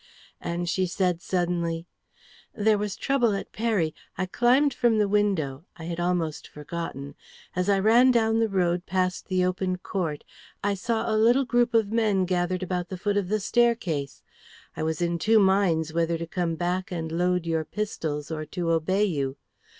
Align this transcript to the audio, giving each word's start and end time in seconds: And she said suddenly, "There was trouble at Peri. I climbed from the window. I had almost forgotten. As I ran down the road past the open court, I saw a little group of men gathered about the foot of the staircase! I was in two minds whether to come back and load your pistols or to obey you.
And 0.41 0.67
she 0.67 0.87
said 0.87 1.21
suddenly, 1.21 1.85
"There 2.55 2.79
was 2.79 2.95
trouble 2.95 3.35
at 3.35 3.51
Peri. 3.51 3.93
I 4.17 4.25
climbed 4.25 4.73
from 4.73 4.97
the 4.97 5.07
window. 5.07 5.65
I 5.77 5.83
had 5.83 5.99
almost 5.99 6.47
forgotten. 6.47 7.13
As 7.55 7.69
I 7.69 7.77
ran 7.77 8.09
down 8.09 8.39
the 8.39 8.49
road 8.49 8.87
past 8.87 9.27
the 9.27 9.45
open 9.45 9.77
court, 9.77 10.23
I 10.63 10.73
saw 10.73 11.07
a 11.07 11.13
little 11.15 11.45
group 11.45 11.75
of 11.75 11.91
men 11.91 12.25
gathered 12.25 12.63
about 12.63 12.89
the 12.89 12.97
foot 12.97 13.15
of 13.15 13.29
the 13.29 13.39
staircase! 13.39 14.23
I 14.75 14.81
was 14.81 15.03
in 15.03 15.19
two 15.19 15.37
minds 15.37 15.93
whether 15.93 16.17
to 16.17 16.25
come 16.25 16.55
back 16.55 16.91
and 16.91 17.11
load 17.11 17.45
your 17.45 17.63
pistols 17.63 18.31
or 18.31 18.43
to 18.43 18.71
obey 18.71 19.03
you. 19.05 19.37